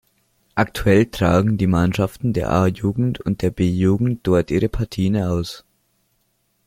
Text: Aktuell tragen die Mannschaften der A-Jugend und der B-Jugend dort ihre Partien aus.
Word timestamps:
Aktuell 0.55 1.05
tragen 1.11 1.59
die 1.59 1.67
Mannschaften 1.67 2.33
der 2.33 2.51
A-Jugend 2.51 3.19
und 3.19 3.43
der 3.43 3.51
B-Jugend 3.51 4.21
dort 4.25 4.49
ihre 4.49 4.67
Partien 4.67 5.15
aus. 5.15 5.63